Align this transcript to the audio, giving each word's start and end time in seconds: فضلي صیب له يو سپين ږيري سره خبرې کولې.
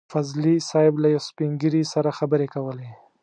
فضلي 0.13 0.55
صیب 0.69 0.93
له 1.03 1.07
يو 1.13 1.21
سپين 1.29 1.51
ږيري 1.61 1.83
سره 1.93 2.09
خبرې 2.19 2.47
کولې. 2.53 2.89